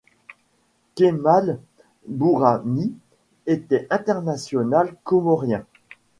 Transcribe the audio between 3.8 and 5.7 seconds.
international comorien.